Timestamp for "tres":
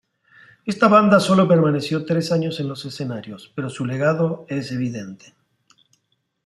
2.05-2.31